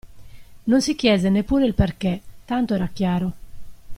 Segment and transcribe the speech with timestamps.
[0.65, 3.33] Non si chiese neppure il perché, tanto era chiaro.